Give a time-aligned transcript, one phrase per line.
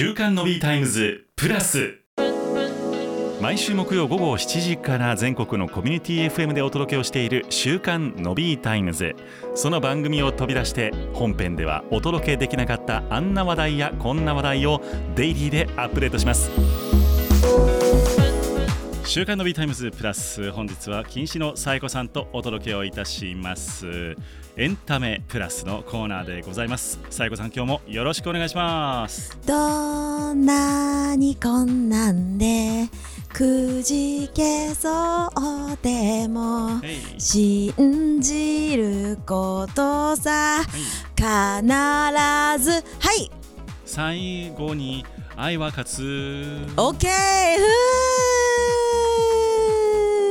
[0.00, 1.98] 週刊 Nobby Times プラス。
[3.38, 9.14] 毎週木曜午後7時から全国のコミュニティ FM でお届けをしている週刊 Nobby Times。
[9.54, 14.80] その番組を飛び出して本編ではお届けできなかったあんな話題やこんな話題を
[15.16, 16.50] デイリーでアップデートします。
[19.04, 24.16] 週刊 Nobby Times プラス本日は近視のサエ子さんとお届けをいたします。
[24.56, 26.98] エンタメプラスのコーナーでございます。
[27.08, 29.38] サエ子さん今日もよろしくお願いします。
[29.46, 32.88] どんなに困難で
[33.32, 37.20] くじけそうでもはい。
[37.20, 40.62] 信じることさ
[41.16, 42.80] 必ずは
[43.14, 43.30] い。
[43.86, 45.06] 最後に
[45.36, 46.02] 愛は勝つ。
[46.76, 47.06] OK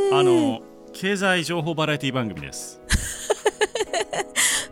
[0.09, 0.19] ふー。
[0.19, 0.61] あの
[0.93, 2.78] 経済情報バラエティ番組です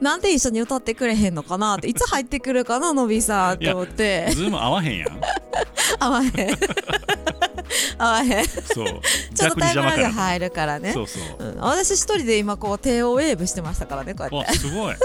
[0.02, 4.28] なんで一緒に歌ってくれへんのかなっていつ入ってくるかなのびさんって思って。
[4.32, 5.22] ズーム合わへんやん。
[6.00, 6.32] 合わへん。
[7.98, 8.46] 合わへん。
[8.46, 8.88] ちそう。
[8.88, 10.94] ょっとタイムラグ入るからね。
[10.94, 11.44] そうそう。
[11.44, 14.96] うん、私一人で今こう手をウェーブしてましたからねこうやっあすごい。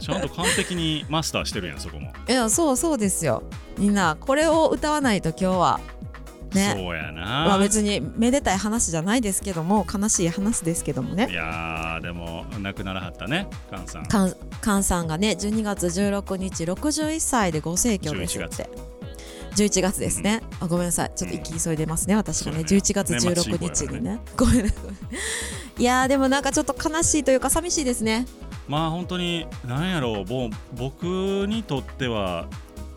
[0.00, 3.42] ちゃんと完璧にマスターしてるやんそこも、ていやそうそうですよ。
[3.78, 5.80] みんなこれを歌わないと今日は
[6.54, 6.74] ね。
[6.76, 14.06] そうやな、まあ別にめでたい話じゃないですけども悲しい話ですけどもいねやーでも亡くならはったねカンさん。
[14.06, 18.68] カンカンさんがね12月16日61歳でご逝去ですって。
[19.54, 20.00] 11月。
[20.00, 21.12] ですね、あごめんなさい。
[21.14, 22.58] ちょっと息急いでますね、私がね。
[22.58, 22.64] ね。
[22.64, 24.18] 11月16日にね。
[24.36, 24.74] ごめんなさ
[25.78, 25.82] い。
[25.82, 28.26] いやーでもなんかちょっと悲しいというか寂しいですね。
[28.66, 31.04] まあ本当に何やろうもう僕
[31.46, 32.46] にとっては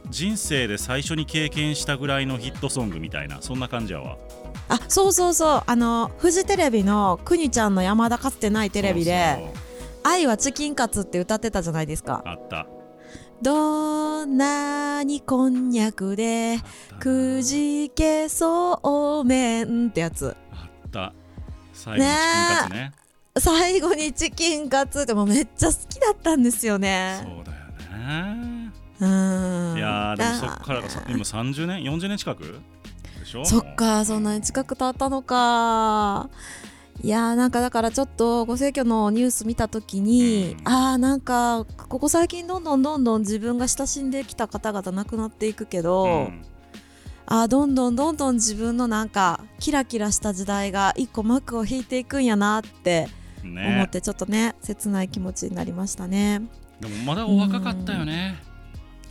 [0.10, 4.18] 人生で最初に経験したぐらいのヒットソングみたいなそんな感じやわ。
[4.70, 5.64] あそうそうそう。
[5.66, 9.54] あのフジテレビのくにちゃんの山田かつてないテレビでそうそう
[10.04, 12.22] 「愛はチキンカツ」って歌ってたじゃないですか。
[12.26, 12.68] あった。
[13.42, 16.58] どんなにこんにゃくで
[17.00, 20.36] くじけそうめんってやつ。
[20.52, 21.14] あった。
[21.74, 22.92] 最後にチキンカツね。
[23.40, 27.20] 最後にチキンカツってもうめっちゃ好きだったんですよね。
[27.24, 27.68] そうだよ
[28.00, 28.57] ね
[29.00, 29.78] うん。
[29.78, 32.60] いやーでもそっから今30年40年近く？
[33.20, 33.46] でしょ？
[33.46, 36.30] そっかそんなに近く経ったのか。
[37.04, 40.68] いやーなんかだからちょっとご逝去のニュース見た時に、うん。
[40.68, 46.44] あーなんかここ最近どんどんどんどん自分が親しんできた方々亡くなっていくけど、うん。
[47.28, 53.10] あーどんどんどんどん自分のなんかキラキラした時代が一個幕を引いていくんやなって
[53.44, 56.42] 思ねってちょっとね切ない気持ちになりましたね。
[56.80, 58.38] でもまだお若かったよね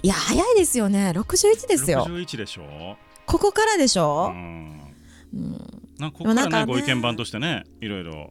[0.06, 1.10] いや早いですよね。
[1.16, 2.06] 61ですよ。
[2.06, 2.96] 61でしょ？
[3.26, 4.94] ここからでしうょ、ん
[5.34, 5.58] うん、
[5.98, 6.64] なんかここからねね。
[6.66, 8.30] ご意見番としてねいろいろ。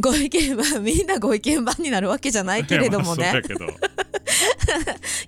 [0.00, 3.32] ご意見番みんなご意見番になるわけじゃないけれどもね。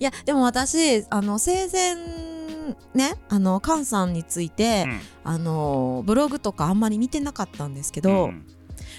[0.01, 1.95] いや でも私あの生前
[2.93, 5.01] ねあの菅さんについて、うん。
[5.23, 8.45] あのブログとかあんまり見てなかったんですけど、うん。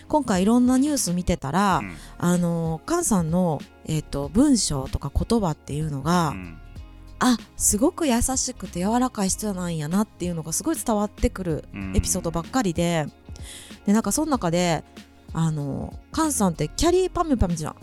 [0.08, 1.94] 今回いろんなニュース見てたら、うん。
[2.18, 6.58] あの菅さんの、えっと文章とか言葉っていうのが、うん
[7.20, 11.98] あすごく優しくて柔らかい人なんやなっていうのがすごい伝わってくるうん。
[11.98, 13.08] エピソードばっかりで。
[13.86, 14.84] でなんかその中で
[15.34, 17.76] あの菅さんってキャリーパミュパミュじゃん。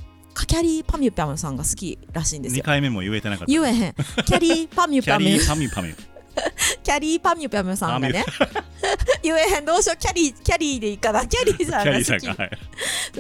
[0.47, 3.53] キャリーパミュパミュさんが好きらしいんです2よ回目も言えてなかった。
[3.53, 3.95] 言えへん。
[4.25, 5.28] キャリーパミュキャパミュ。
[5.31, 5.97] リーパミュパミュ。
[6.83, 8.25] キャリーパミュパミュさんがね。
[9.22, 9.65] 言えへん。
[9.65, 9.97] どうしよう。
[9.97, 11.27] キャリーキャリーでいいかな。
[11.27, 12.34] キャリーキさんがャリーさん好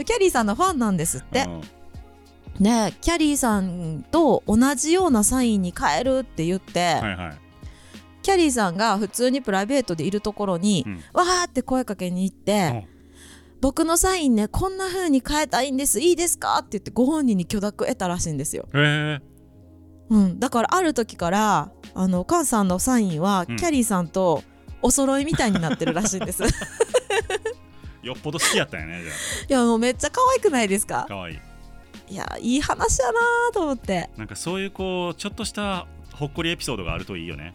[0.00, 1.40] きキャリーさんのファンなんですって。
[1.42, 1.62] うん
[2.60, 7.38] ねキャリーさんと同じようなサインに変えるって言って、はいはい。
[8.22, 10.94] キャリーさんが普通にプライベートでいるところに、うん。
[11.12, 12.88] わーって声かけに行って、
[13.60, 23.56] 僕のサインねこんな風に変えたいんですいいですかって言ってご本人に許諾得たらしいんですよ、うん、だからある時からあのカンさんのサインはうん。
[23.56, 24.42] キャリーさんと
[24.82, 26.46] お揃いみたいになってるらしいんです、い
[28.06, 29.02] よっぽど好きやったんやね
[29.48, 31.04] じゃやもうめっちゃ可愛くないですか？
[31.04, 31.40] あかわい
[32.08, 33.20] いいやいい話やな
[33.52, 34.10] と思って。
[34.16, 37.54] なんかそういうこうちょっとしたほっこりエピソードがあるといいよね。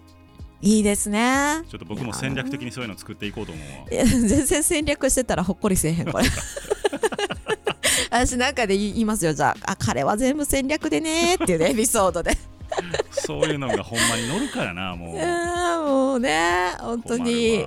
[0.61, 1.63] いいですね。
[1.69, 3.91] ちょっと僕も戦略的にそういうの作っていこうと思うわ。
[3.91, 6.25] いや全然戦略してたらほっこりせえへんこれ
[8.11, 9.34] 私なんかで言いますよ。
[9.34, 12.31] じゃああ彼は全部戦略でねーっていうねエピソードで。
[13.11, 15.90] そういうのがほんまに乗るからなもう。
[15.90, 17.66] もうね本当困に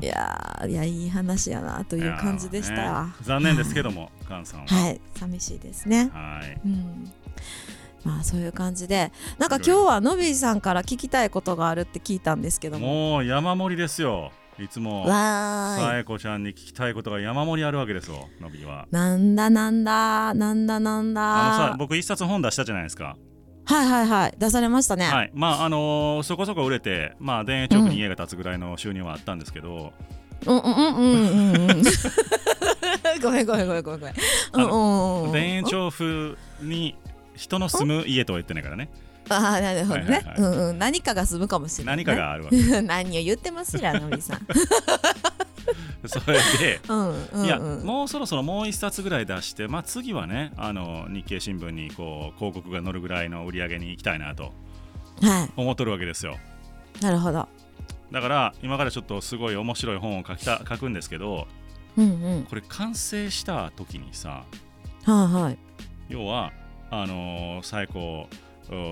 [0.00, 3.04] いやーいやいい話やなという感じでした。
[3.04, 4.66] ね残念ですけども菅さんは。
[4.66, 6.10] はい寂しいですね。
[6.12, 6.60] はい。
[6.64, 7.12] うん。
[8.04, 9.12] まあそういう感じで。
[9.38, 12.86] なんか今日はのびさんから聞きたいことがあるって聞いたんですけども。
[12.86, 14.32] もう山盛りですよ。
[14.58, 18.86] いつもわさえこちゃんに聞きたいことが山盛りあるわけですよのびは。
[18.90, 23.16] なんだなんだなんだなんあのさだ僕一冊本出したじゃないですか
[23.70, 24.34] はいはいはい。
[24.36, 25.30] 出されましたね、はい。
[25.32, 29.92] まああのーそこそこ売れてまあ田園調布に家が建つぐらいの収入はあったんですけど、
[30.44, 30.58] うん。
[30.58, 31.82] うんうんうんうんうん。
[33.22, 34.00] ごめんごめんごめんごめん。
[34.52, 35.32] ごめんうんうんうん。
[35.32, 36.96] 田園調布に
[37.36, 38.88] 人の住む家とは言ってないからね
[39.30, 40.36] ああなるほどね、はいはいはい。
[40.38, 40.78] うんうん。
[40.78, 42.56] 何かが済むかもしれない、ね、何かがあるわけ。
[42.82, 44.40] 何を言ってますやのびさん。
[46.06, 47.44] それでうんうんうん。
[47.44, 54.52] いやもうそろそろもう一冊ぐらい出して、まあ、次はねあの日経新聞にこう広告が載るぐらいの売り上げに行きたいなと
[55.22, 56.38] は思っとるわけですよ。
[57.00, 57.48] いなるほど。
[58.10, 61.46] だから今からちょっとすごい面白い本を書きた書くんですけど
[61.96, 62.46] うんうん。
[62.48, 64.44] これ完成した時にさ
[65.04, 65.58] はいはい。
[66.08, 66.52] 要は
[66.90, 68.28] あのー最高お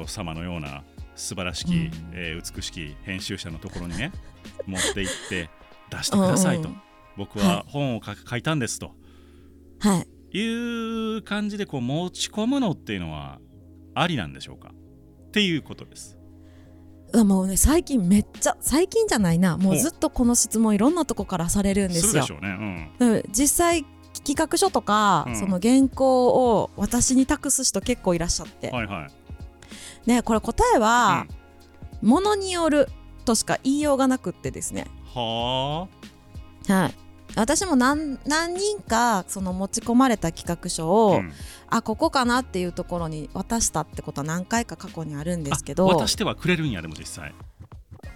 [0.06, 0.84] 様のような
[1.14, 1.92] 素晴らしき、うん。
[2.12, 4.12] えー美しき編集者のところにね
[4.66, 5.50] 持って行って
[5.90, 6.80] 出してくださいと、うんうん。
[7.16, 8.92] 僕は本を書書いたんですと。
[9.80, 9.98] は
[10.32, 10.38] い。
[10.38, 13.40] いう感じでこう持ち込むのっていうのは
[13.94, 14.72] ありなんでしょうか？
[15.28, 16.18] っていうことです。
[17.14, 19.56] もうね最近めっちゃ最近じゃないな。
[19.56, 22.92] もうずっとこの質問いろんなとこからされるんですすよるでね。
[23.00, 23.22] うん。
[23.32, 25.36] 実際企画書とか、うん。
[25.36, 28.74] その原稿を私に託す人結構いらっしゃって、うん。
[28.74, 29.10] はいはい。
[30.06, 31.26] ねこれ答えは、
[32.02, 32.88] ものによる
[33.24, 34.86] としか言いようがなくってですね。
[35.14, 35.88] は
[36.66, 36.94] はい。
[37.36, 40.86] 私も何何人かその持ち込まれた企画書あ。
[40.86, 41.32] を、うん。
[41.70, 47.34] あここかなっていうところに渡したってことは何回か過去にあるんですけあど渡してはくれるんやでも実際。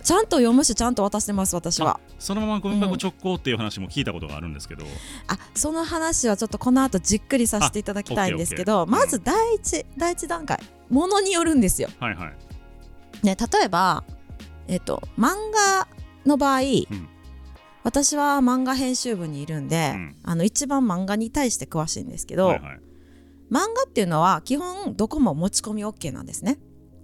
[0.02, 4.84] ちゃんと読むしちゃんと渡してます私はそのままゴミ箱直行っていう話も聞いたことがあるんですけど、
[5.28, 10.58] あその話はちょっとこの後じっくりさせていただきたいんですけどまず第一、第一段階
[10.90, 11.88] ものによるんですよ。
[11.98, 13.26] はいはい。
[13.26, 14.04] ね、例えば、
[14.68, 15.88] えっと、漫画
[16.26, 16.64] の場合、ん
[17.84, 22.80] 私は漫画編集部にいるんで、うんあの一番漫画に対して詳しいんですけど、はいはい、
[23.50, 26.58] 漫画っていうのは基本どこも持ち込み OK なんですね。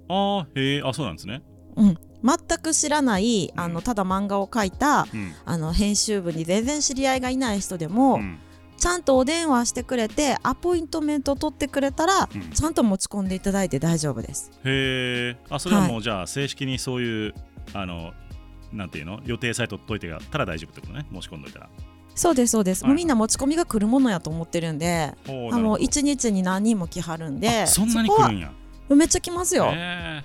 [0.09, 1.43] ああ、へえ、あ、そうなんですね。
[1.79, 3.75] うん、全く知らないあうん。
[3.75, 5.33] のただ漫画を描いたうん。
[5.45, 8.39] あの編集部に全然知り合いがいない人でも、うん。
[8.77, 12.51] ちゃんとお電話してくれてアポイントメント取ってくれたら、うん。
[12.51, 14.51] ちゃんと持ち込んでいただいて大丈夫です。
[14.65, 17.35] へえ、あ、それはもう、じゃあ正式にそういう、
[17.73, 18.13] あの、
[18.73, 19.21] なんていうの？
[19.25, 21.07] 予定さえ取っといてたら大丈夫ってことね？
[21.13, 21.71] 申し込んどいたら。
[22.15, 25.85] そうですそうです、はいもうみんな持ち込みが来るものやと思ってるんであのなるほど。
[25.85, 28.51] 1日に何人も来はるんであそんなに来るんや。
[28.91, 30.23] めっちゃ来ますよ、へ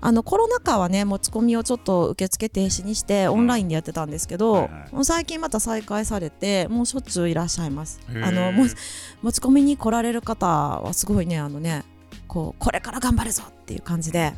[0.00, 4.62] あのコロナ禍はね持ち込みをちょっと受付停止にしてオンラインでやってたんですけど、はい
[4.92, 5.04] はい。
[5.04, 8.00] 最近また再開されてもうしょっちゅういらっしゃいます。
[8.14, 8.22] え。
[8.22, 11.84] あの持ち込みに来られる方はすごいねあのね
[12.28, 14.32] こうこれから頑張るぞっていう感じで、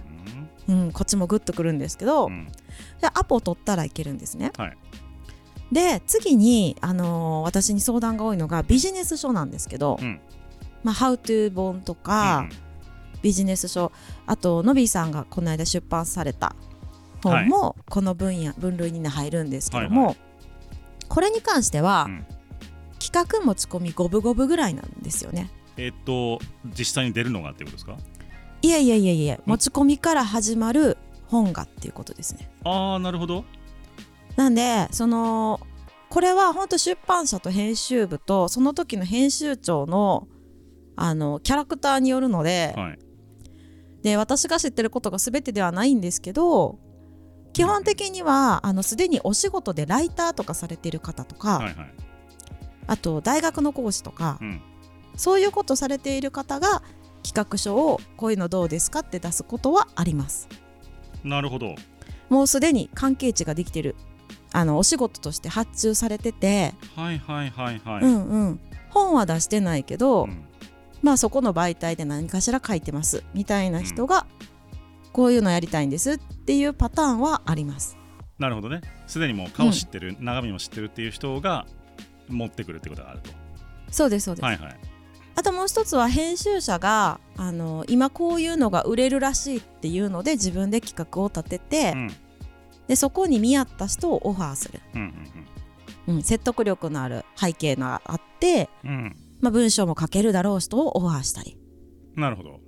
[0.69, 2.33] うん、こっちもグッとくるんですけど、うん。
[2.33, 2.49] うん
[3.01, 4.53] でアポを取ったらいけるんですね。
[4.57, 4.77] はい。
[5.73, 10.21] で次に、あのー私に相談が多いのがビジネス書なんですけど、うん。
[10.83, 12.49] まあ、How to 本とか、
[13.23, 13.93] ビジネス書
[14.27, 16.55] あとのびーさんがこの間出版された
[17.23, 20.17] 本もこの分野、分類に入るんですけども、はい
[21.09, 22.27] これに関しては、うん
[23.01, 25.51] 企画持ち込み五分五分ぐらいなんですよね。
[25.79, 26.41] えっと、
[26.77, 27.97] 実際に出るのがっていうことですか？
[28.61, 30.99] いやいやいやいや持ち込みから始まる
[31.29, 32.51] 本がっていうことですね。
[32.65, 33.45] ああ、なるほど。
[34.37, 35.61] なんでその
[36.11, 40.27] これは本当出版社と編集部とその時の編集長の
[40.97, 42.99] あのキャラクターによるので,、はい。
[44.09, 46.79] で私が知ってることが全てではないんですけど
[47.53, 51.95] 基本的にはあのすでにお仕事でライターとかされている方とか、はいはい。
[52.87, 54.63] あと大学の講師とか、うん。
[55.17, 56.83] そういうことされている方が
[57.25, 60.49] 企画書をこういうのどうですかって出すことはあります。
[61.25, 61.75] なるほど。
[62.29, 63.97] もうすでに関係値ができてる
[64.53, 68.05] あのお仕事として発注されてて、はいはいはいはい。
[68.05, 68.61] うんうん、
[68.91, 70.48] 本は出してないけど、うん
[71.03, 74.27] まあそこの媒体で何かしら書いてますみたいな人が、
[75.13, 77.97] こういうのやりたいんですっていうパターンはあります。
[78.39, 78.81] なるほどね。
[79.07, 81.67] すでにもう顔知ってる、中身も知ってるっていう人が
[82.29, 83.31] 持ってくるってことがあると。
[83.91, 84.45] そうですそうです。
[84.45, 84.77] はいはい。
[85.35, 92.11] あともう一つは編集者があの今こういうのが売れるらしいっていうので自分で企画を立てて、うん
[92.89, 95.15] でそこに見合った人をオファーする、うん
[96.09, 99.17] うん、説得力のある背景があって、うんうん。
[99.41, 101.59] まあ、文章も書けるだろう人をオファーしたり
[102.17, 102.23] うん。
[102.23, 102.61] なるほど。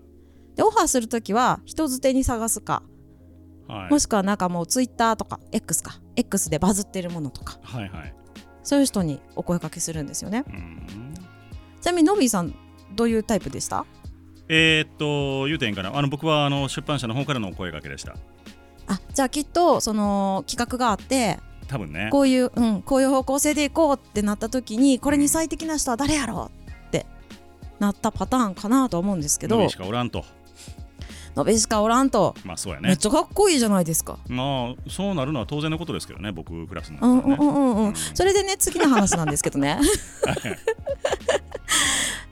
[0.57, 2.83] でオファーするときは人づてに探すか
[3.69, 3.91] はい。
[3.91, 8.15] もしくはなんかもうツイッターとか X か X でバズってるものとかはいはい。
[8.62, 11.15] そういう人にお声かけするんですよねうん。
[11.81, 12.55] ちなみにノビーさん
[12.95, 13.87] どういうタイプでした？
[14.49, 15.97] えー、っと、言うてんかな。
[15.97, 18.17] あの僕はあの出版社の方からのお声掛けでした。
[18.89, 22.09] あじゃあきっとその企画があって多分ね。
[22.11, 26.60] こういう、うん、こういう方向性でいこうってなった時にこれに最適な人は誰やろう
[27.80, 29.56] なったパターンかなと思うんですけど。
[29.56, 30.25] ノリしかおらんと。
[31.37, 32.88] のべしかおらんと、まあそうやね。
[32.88, 34.18] めっちゃかっこいいじゃないですか。
[34.28, 37.76] まあそうなるのは当然のことですけどね僕クラスになうんうんったらねうんうん。
[37.76, 37.94] うんん。
[37.94, 39.78] それでね次の話なんですけどね。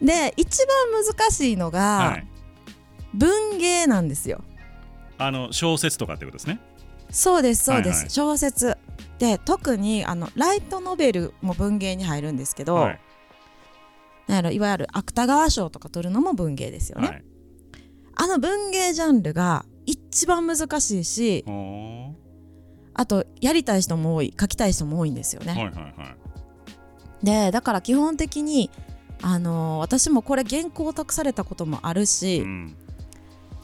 [0.02, 2.26] で一番難しいのが、はい。
[3.14, 4.42] 文芸なんですよ。
[5.16, 6.60] あの小説とかってことですね。
[7.10, 8.10] そうですそうです、はいはい。
[8.10, 8.76] 小説。
[9.18, 13.00] で特にあのライトノベルも文芸に入るんですけど、はい
[14.28, 17.24] なんやろいわゆる芥川賞とか取るのも文芸ですよね、はい。
[18.14, 21.44] あの文芸ジャンルが一番難しいし
[22.94, 25.88] あとやりたい人も多い書きたい人も多いんですよね、はいはいは
[27.22, 27.24] い。
[27.24, 28.70] でだから基本的に
[29.22, 32.76] あのー私もこれ原稿を託されたこともあるし、うん。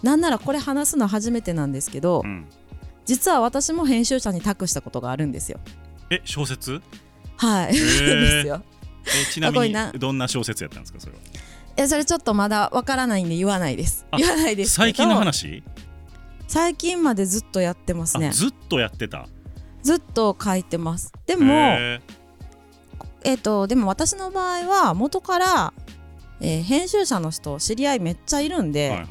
[0.03, 2.47] なんならこれ話すの初めてなんですけど、うん。
[3.05, 5.61] 実は私も編集者に託したことがあるんですよ。
[6.11, 6.81] え小説？
[7.37, 7.73] はい、ー。
[7.73, 8.63] ですよ
[9.07, 11.19] えちなみにどんな小説やったんですかそれは？
[11.77, 14.07] えそれちょっとまだわからないんで言わないです。
[14.11, 15.63] あ言わないです最近の話？
[16.47, 18.29] 最近までずっとやってますね。
[18.29, 19.27] あずっとやってた？
[19.83, 21.13] ずっと書いてます。
[21.27, 22.01] でもへ
[23.25, 25.73] えっ、とでも私の場合は元から、
[26.41, 29.09] えー編集者の人知り合いめっちゃいるんーで、はいはい。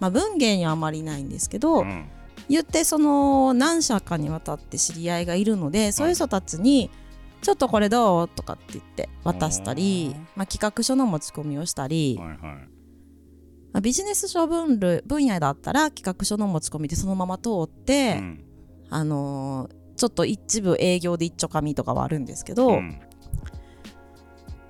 [0.00, 2.08] まあ、文芸にはあまりいないんですけど、うん。
[2.48, 6.90] 言ってその何社かにわたって知り合いがいるのでそういう人たちに
[7.42, 12.38] 「ちょっとこれどう?」とかって言って渡したりまあ、企画書の持ち込みをしたり、はいはい。
[12.38, 18.44] まあ、ビジネス書分類分野だったら企画書の持ち込みでそのまま通って、うん。
[18.90, 23.00] あのーちょっと一部営業で一丁紙とかはあるんですけど、うん。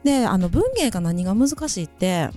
[0.05, 2.29] であの文芸が何が難しいって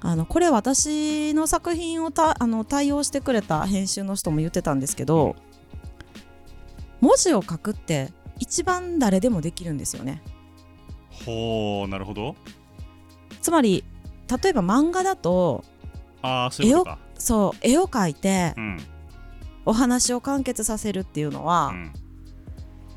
[0.00, 5.34] あのこれ私の作品をたあの対応してくれた編集の人も言ってたんですけど、
[7.00, 10.20] 文字を書くって一番誰でもできるんですよね。
[11.24, 12.34] ほうなるほど。
[13.40, 13.84] つまり
[14.42, 15.62] 例えば漫画だと
[16.22, 16.98] ああそういうことか。
[17.18, 18.80] そう絵を描いてうん。
[19.64, 21.92] お話を完結させるっていうのは、うん。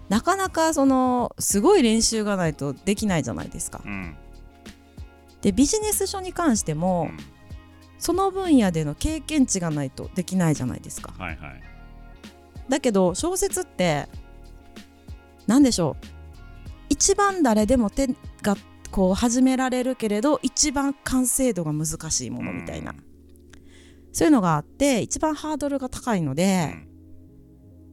[0.09, 3.83] なかなかそのすごい練習がないとできないじゃないですか。
[3.85, 4.15] うん。
[5.43, 7.17] でビジネス書に関しても、うん。
[7.99, 11.13] その分野での経験値がないとできないじゃないですか。
[11.19, 11.61] はいはい。
[12.67, 14.09] だけど小説って
[15.47, 16.05] 何でしょう。
[16.89, 18.07] 一番誰でも手
[18.41, 18.55] が
[18.91, 23.03] こう始められるけれど一番完成度が難しいものみたいな、うん。
[24.13, 26.73] そういうのがあって一番ハードルが高いので、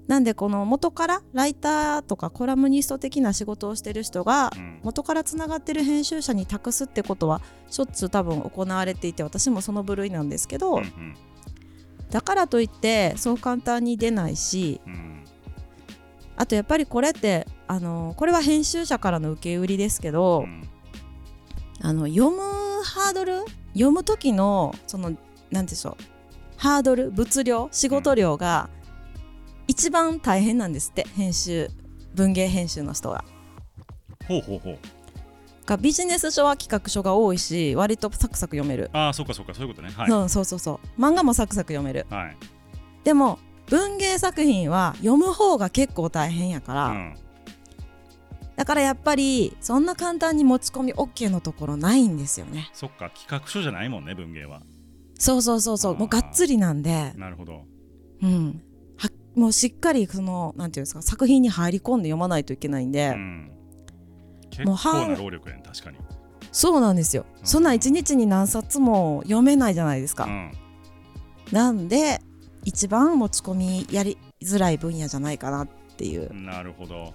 [0.07, 4.81] なんでこの元からライターとかコラムニスト的な仕事をしてる人がうん。
[4.83, 7.41] 元からつながってる編集者に託すってことは
[7.71, 11.17] しょっちゅう多分行われていて私もその部類なんですけど、うんうん。
[12.11, 15.22] だからといってそう簡単に出ないしうん
[16.43, 20.69] あとやっぱりこれってあのこれは編集者からの受け売りですけど、うん。
[21.81, 22.41] あの読む
[22.83, 23.45] ハードル
[23.75, 25.17] 読む時のその
[25.53, 26.05] 何でしょう
[26.57, 28.71] ハードル物量仕事量が
[29.69, 31.71] 一番大変なんですって編集
[32.15, 33.25] 文芸編集の人は。
[34.27, 34.79] ほうほうほう。
[35.65, 39.95] がビジネス書は企画書が多いし割とサクサク読める、ああそうかそうかそういうことね。
[39.97, 40.11] はい。
[40.11, 41.01] うんそうそうそう。
[41.01, 42.05] 漫画もサクサク読める。
[42.11, 42.37] はい。
[43.05, 43.39] でも
[43.69, 47.15] 文芸作品は読む方が結構大変やから、うん。
[48.57, 52.71] だからやっぱりそんな簡単に持ち込み OK のところないんですよね。
[52.73, 54.63] そっか企画書じゃないもんね文芸は。
[55.19, 55.97] そうそうそうそう。
[55.97, 57.13] もうがっつりなんで。
[57.17, 57.63] なるほど。
[58.23, 58.63] うん。
[58.97, 63.53] はもうしっかりそのなんていうんですか作品に入り込んで読まないといけないんで、うん。
[64.51, 65.99] 結構はな労力やね確かに。
[66.53, 67.47] そうなんですよ、うん。
[67.47, 70.53] そんな一日に何冊も読めないじゃないですか、うん。
[71.51, 72.21] なんで
[72.65, 76.33] 一番持ち込みやりづらい分野じゃないかなっていう。
[76.35, 77.13] なるほど。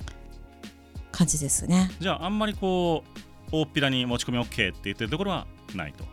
[1.12, 1.90] 感じですね。
[2.00, 3.20] じゃああんまりこう
[3.52, 6.04] 大っぴらに持ち込み OK って言ってるところはないと。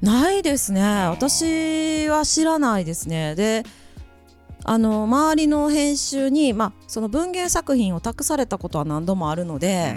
[0.00, 0.80] ないですね。
[0.80, 1.08] ー。
[1.10, 3.34] 私は知らないですね。
[3.34, 3.64] で
[4.64, 9.96] あの周りの編集に、まあ、その文芸作品を託されたことは何度もあるので、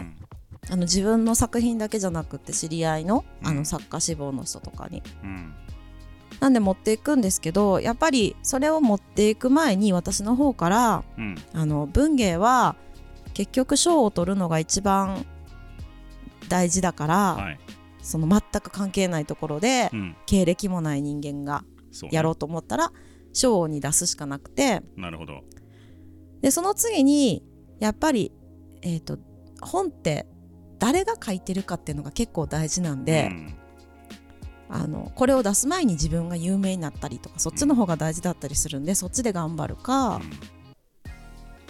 [0.70, 3.56] あの自分の作品だけじゃなくて知り合いのあうん。
[3.58, 5.54] の作家志望の人とかに、うんうん
[6.42, 11.36] なんで持っていくんですけどやっぱりそれを持っていく前に私の方からうん。
[11.54, 12.76] あの文芸は
[13.36, 15.26] 結局賞を取るのが一番
[16.50, 17.60] 大事だから、はい。
[18.02, 20.16] その全く関係ないところで、うん。
[20.26, 21.64] 経歴もない人間が
[22.12, 22.92] やろうと思ったら
[23.34, 24.82] 賞に出すしかなくて。
[24.98, 25.42] なるほど。
[26.42, 27.46] でその次に
[27.80, 28.32] やっぱり、
[28.82, 29.20] えー、と
[29.62, 30.26] 本って
[30.80, 33.58] 誰が書いてるかっていうのが結構大事なんで、うん
[34.74, 40.22] あのこれを出す前に自分が有名になったりとかそっちの方が大事だったりするんで、そっちで頑張るか、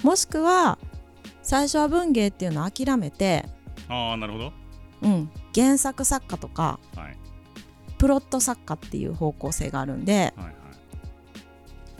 [0.03, 0.77] もしくは
[1.41, 3.61] 最初は文芸っていうのを諦めて、うん
[3.93, 4.53] ああなるほど。
[5.01, 7.17] うん、原作作家とかはい。
[7.97, 10.55] プロット作家っていう方向性があるんではいはい。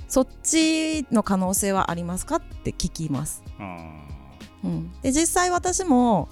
[0.08, 3.44] そっちの可能性はありますかって聞きます。
[3.60, 3.88] あ
[4.64, 6.30] うん、で実際私も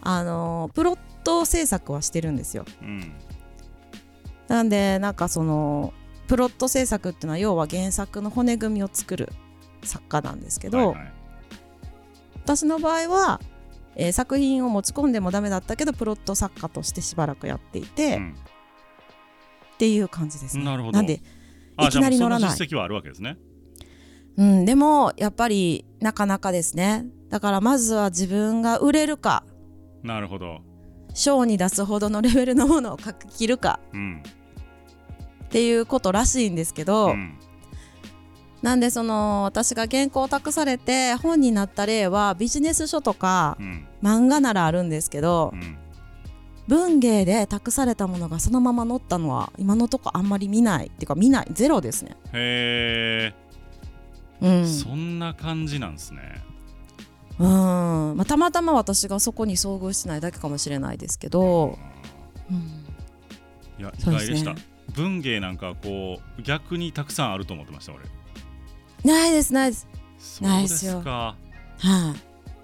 [0.00, 2.64] あのプロット制作はしてるんですよ。
[2.82, 3.12] ーうん
[4.52, 5.94] なんでなんかその
[6.28, 9.30] プロット制作っていうのは要は原作の骨組みを作る
[9.82, 11.12] 作家なんですけど、はいはい
[12.44, 13.40] 私の場合は、
[13.94, 18.36] えー作品を持ち込んでもダメだったけどプロット作家としてしばらくやっていて、うん。
[19.74, 20.64] っていう感じですね。
[20.64, 21.00] なるほど。
[21.00, 21.22] んで
[21.76, 22.50] あいきなり乗らない。
[22.50, 23.38] 実績はあるわけですね。
[24.36, 27.06] うん、でもやっぱりなかなかですね。
[27.28, 29.44] だからまずは自分が売れるか
[30.02, 30.62] なるほど。
[31.14, 34.22] 賞に出すほどのレベルのものを書き切るかうん
[35.52, 37.38] っていうことらしいんですけど、うん。
[38.62, 43.86] なんでその私が原稿を託されて本になった例はビジネス書とかうん。
[44.02, 45.76] 漫画ならあるんですけどうん。
[46.68, 52.16] 文芸で託されたものがそのまま載ったのは今のとこあんまり見ないっていうか見ないゼロですね。
[52.32, 53.34] へ
[54.40, 56.42] え、うん、そんな感じなんですね。
[57.38, 57.48] うん。
[58.16, 61.78] まあ、たまたま私がそこに遭遇しないだけかもしれないですけど、
[62.50, 62.56] うん、
[63.78, 64.54] いや意外でした
[64.94, 68.04] 文芸なんかこう逆にたくさんあると思ってました俺。
[69.04, 69.88] ないですないです。
[70.18, 71.02] そうでないですよ。
[71.02, 71.36] は
[71.80, 71.84] い、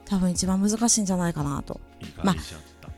[0.04, 1.80] 多分一番難しいんじゃないかなと。
[2.00, 2.88] 意外じゃった、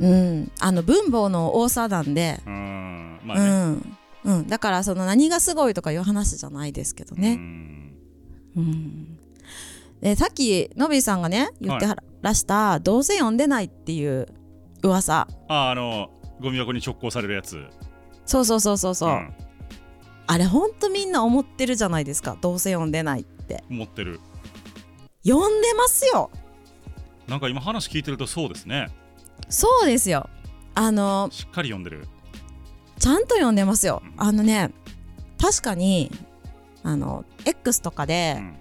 [0.00, 0.50] うん。
[0.58, 3.20] あの文房の多さなんで、うん。
[3.24, 3.96] まうあね、ん。
[4.24, 7.94] うん、だからその何がすごいとかいう話じゃないですけどうね、ん。
[8.56, 9.18] うん。
[10.00, 14.26] でさっきのびさんがね言ってはらした、どうせ読んでないっていう
[14.82, 15.28] 噂。
[15.48, 17.64] ああのゴミ箱に直行されるやつ
[18.28, 19.34] そうそうそうそうそう、ん。
[20.26, 22.36] あれほんとみんな思ってるじゃないですか。
[22.42, 23.64] どうせ読んでないって。
[23.70, 24.20] 持ってる。
[25.26, 26.30] 読んでますよ。
[27.26, 28.88] なんか今話聞いてるとそうですね。
[29.48, 30.28] そうですよ。
[30.74, 32.06] あのしっかり読んでる。
[32.98, 34.02] ちゃんと読んでますよ。
[34.04, 34.14] うん。
[34.18, 34.72] あのね
[35.40, 36.12] 確かに
[36.82, 38.58] あの X とかうでん。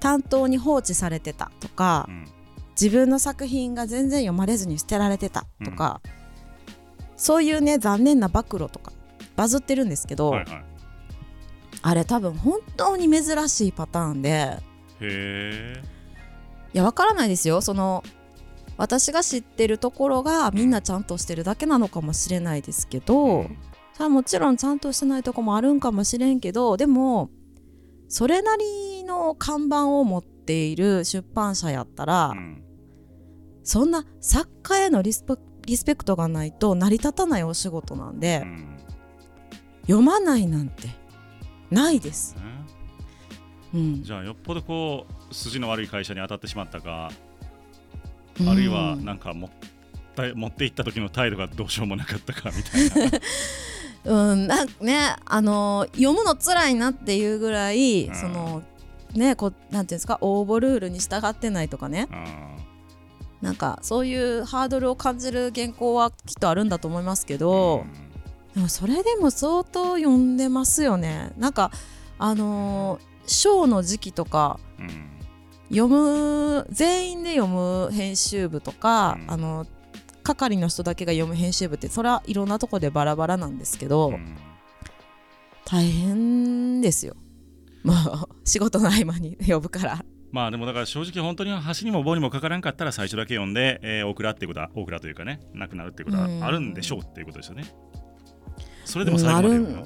[0.00, 2.26] 担当に放置されてたとか、うん。
[2.70, 6.00] 自分の作品が全然読まれずに捨てられてたとか、
[7.22, 8.90] そういうね残念な暴露とか
[9.36, 10.64] バズってるんですけど、はいはい。
[11.82, 14.60] あれ多分本当に珍しいパターンでへ
[15.00, 15.82] え
[16.74, 17.60] いやわからないですよ。
[17.60, 18.02] その
[18.76, 23.44] 私が知ってるところがみんなちゃんとしてるだけなのかもしれないですけど、
[23.92, 27.30] それはもちろんちゃんとしてないとこもあるんかもしれんけどでも
[28.08, 32.64] それなりの看板を持っている出版社やったら、うん。
[33.62, 35.34] そんな作家へのリスペ
[35.66, 38.68] リスペクトがないと成り立たないお仕事なんで、うん。
[39.82, 40.88] 読まないなんて
[41.70, 42.36] ないです。
[42.36, 42.42] ね。
[43.74, 44.02] うん。
[44.02, 47.10] じゃあよっぽどこう筋の悪い会社に当たってしまったか、
[48.40, 48.48] うん。
[48.48, 49.50] あるいはなんか持っ
[50.14, 53.18] た持っていった時の態度がどうしようもなかったかみたいな。
[54.04, 58.14] うん、なねあの読むの辛いなっていうぐらい、うん。
[58.14, 58.62] その
[59.14, 62.08] ねこうなんていうんですか応募ルールに従ってないとかね。
[62.10, 62.51] あ
[63.42, 67.92] なんかそういうハードルを感じる原稿はきっとあるんだと思いますけーど、うん。
[68.54, 71.32] でもそれでも相当読んでますよね。
[71.36, 71.72] なんか
[72.18, 75.08] あのー賞の時期とかうん。
[75.68, 79.30] 読む全員で読む編集部とか、うん。
[79.30, 79.66] あの
[80.22, 84.36] 係の人だけが読む編集部ってそれはいろんなとこでバラバラなんですけど、うん。
[85.64, 87.16] 大変ですよ。
[87.82, 96.42] まあ仕事の合間に呼ぶからまあでもだから正直本当に橋にも棒にもかからんかったら最初だけ読んで、えー、大倉っていうことは大倉というかねなくなるっていうことはうん。
[96.44, 97.64] あるんでしょうっていうことですよね。
[98.86, 99.82] それでも最後まで読むの？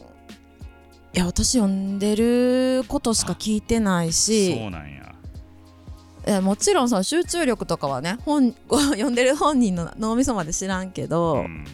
[1.15, 4.55] いや私読んでることしか聞いてないし。
[4.57, 5.15] そうなんや。
[6.27, 11.65] えもちろんその集中力とかはね本 読んでる本人の脳みそまで知らんけど、うん。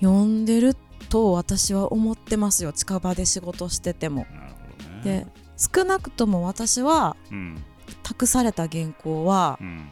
[0.00, 0.76] 読んでる
[1.10, 2.72] と私は思ってますよ。
[2.72, 4.26] 近場で仕事してても。
[4.30, 5.24] なるほどね。
[5.24, 5.26] で
[5.58, 7.62] 少なくとも私はうん
[8.02, 9.90] 託された原稿はうん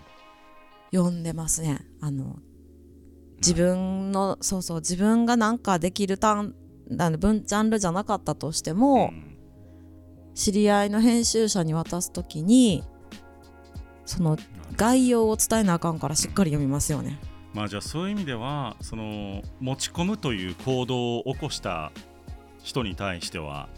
[0.92, 1.84] 読んでますね。
[2.00, 2.36] あの
[3.38, 6.54] 自分のそうそう自分がなんかできるターン
[6.98, 9.36] あの分ジャンルじゃなかったとしても、うん
[10.36, 12.84] 知り合いの編集者に渡す時に
[14.04, 14.36] その
[14.76, 17.18] 概要を伝えなあかんからしっかり読みますよね。
[17.54, 21.90] まあじゃあそういう意味ではその持ち込むという行動を起こした
[22.62, 23.70] 人に対しては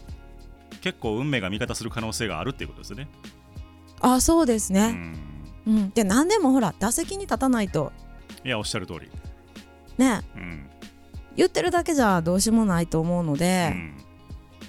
[0.81, 3.07] 結構運命が味方する可能性があるっていうことですね。
[4.01, 4.91] あそうですうね。
[4.91, 5.15] ん、
[5.67, 5.89] うん。
[5.91, 7.91] で何でもほら打席に立たないと。
[8.45, 9.09] いやおっしゃる通り。
[9.97, 10.21] ね。
[10.35, 10.69] うん。
[11.35, 13.97] 言ってるだけじゃどうしようもないと思うのうで、ん。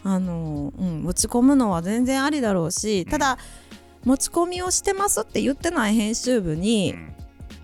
[0.02, 3.38] あのうん、持ち込むのは全然ありだろうし、ただ
[4.04, 7.14] 持ち込みをしてますって言ってない編集部うに、ん。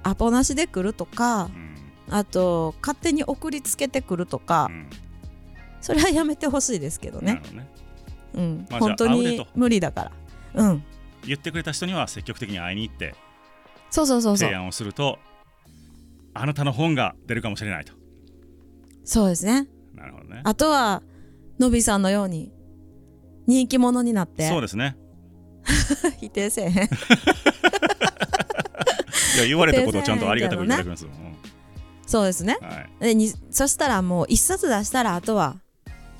[0.03, 2.15] アポなしで来るとかうん。
[2.15, 4.91] あと勝手に送りつけてくるとか、うん。
[5.81, 7.43] それはやめてほしいですけどね。
[7.53, 7.69] ね
[8.35, 10.12] うん、まあ本当に無理だか
[10.55, 10.65] ら。
[10.65, 10.85] うん。
[11.27, 13.15] 言ってくれた人には積極的に会いに行って
[13.91, 14.49] そうそうそうそう。
[14.49, 15.19] 提案をすると
[16.35, 17.93] あなたの本が出るかもしれないと。
[19.05, 19.69] そうですね。
[19.95, 20.43] なるほどね。
[20.45, 21.03] あとは
[21.59, 22.53] のびさんのように
[23.47, 24.49] 人気者になって。
[24.49, 24.97] そうですね。
[26.21, 26.73] 否定せえへん。
[29.37, 31.11] いや言われたことをちゃんとありがたくいただきますよ、
[32.07, 32.57] そうですね。
[32.61, 32.91] うんはい。
[33.01, 35.61] でにそしたらもう一冊出したらあとは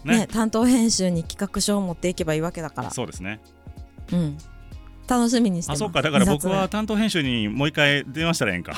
[0.07, 0.19] ね。
[0.21, 2.91] ね担当編集に企画書を持っていけばいいわけだから。
[2.91, 3.41] そうですね。
[4.13, 4.39] うん。
[5.09, 5.83] 楽しみにしてます。
[5.83, 6.03] あそっか。
[6.03, 8.75] だから僕は担当編集にもう一回電話したらええんか。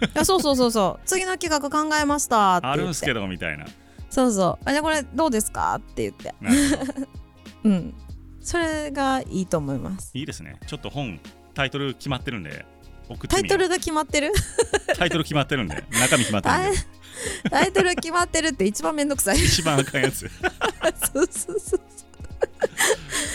[0.00, 1.02] 目いやそうそうそうそう。
[1.06, 2.80] 次の企画考えましたって言って。
[2.80, 3.66] あるんすけどみたいな。
[4.10, 4.64] そうそう。
[4.64, 5.74] あじゃあこれどうですか？
[5.76, 6.34] って言って。
[7.64, 7.94] うん。
[8.40, 10.10] それがいいと思います。
[10.14, 10.58] いいですね。
[10.66, 11.20] ちょっと本
[11.54, 12.64] タイトル決まってるんで
[13.08, 13.40] 送ってみよう。
[13.42, 14.32] タイトルが決まってる？
[14.96, 16.78] タイトル決まってるんで中身決まってるんで
[17.50, 19.36] タイトル決まってるって一番めんどくさい。
[19.38, 20.30] 一番あかんやつ。
[21.12, 21.80] そうそうそう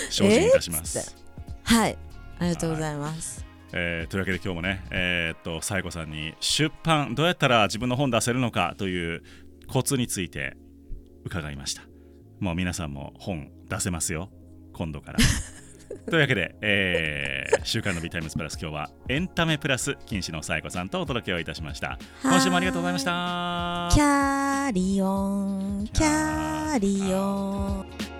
[0.09, 1.15] 精進いたします、
[1.63, 1.97] はい。
[2.39, 3.45] ありがとうございます。
[3.73, 9.21] えーというわけで今日もねえーっとサイコさんに出版どうやったら自分の本出せるのかという
[9.67, 10.55] コツについて
[11.25, 11.83] 伺いました。
[12.39, 14.29] もう皆さんも本出せますよ。
[14.73, 15.19] 今度から
[16.09, 21.97] というわけで、えー週刊のビタイムズプラス今日はエンタメプラス禁止のサイコさんとお届けをいたしました。
[22.21, 23.89] 今週もありがとうございました。
[23.91, 25.89] キャリオン。
[25.91, 28.14] キャリオン